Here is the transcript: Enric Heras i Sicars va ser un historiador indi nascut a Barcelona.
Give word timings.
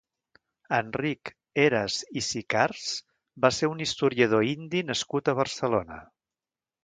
Enric 0.77 1.31
Heras 1.63 1.97
i 2.21 2.23
Sicars 2.29 2.87
va 3.45 3.53
ser 3.57 3.69
un 3.75 3.85
historiador 3.87 4.49
indi 4.53 4.83
nascut 4.91 5.29
a 5.33 5.37
Barcelona. 5.41 6.01